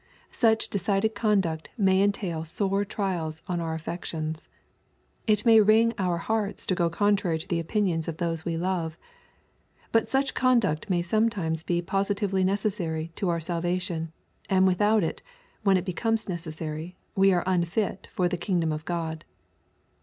[0.31, 4.47] Such decided conduct may entail sore trials on our affections.
[5.27, 8.97] It may wring our hearts to go contrary to the opinions of those we love.—
[9.91, 14.07] But such conduct may sometimes l>e positively necessary to our salvation^
[14.49, 15.19] and without it^
[15.61, 19.21] when \\ becomes necessary, we are unfit for the kingdom of Gk)d.